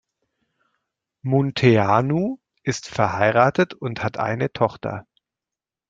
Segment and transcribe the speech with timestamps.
[1.21, 5.05] Munteanu ist verheiratet und hat eine Tochter.